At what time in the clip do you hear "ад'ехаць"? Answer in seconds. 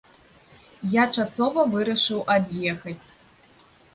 2.37-3.07